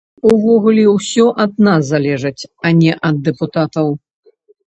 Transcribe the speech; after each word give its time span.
Увогуле 0.27 0.85
ўсё 0.93 1.25
ад 1.43 1.51
нас 1.67 1.81
залежыць, 1.93 2.47
а 2.69 2.73
не 2.79 2.91
ад 3.09 3.15
дэпутатаў. 3.27 3.87